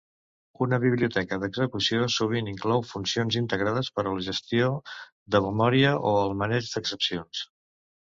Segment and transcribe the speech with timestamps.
[0.65, 4.73] Una biblioteca d'execució sovint inclou funcions integrades per a la gestió
[5.37, 7.49] de memòria o el maneig d'excepcions.